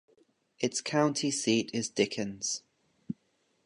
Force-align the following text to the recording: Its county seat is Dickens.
Its 0.57 0.81
county 0.81 1.29
seat 1.29 1.69
is 1.75 1.87
Dickens. 1.87 2.63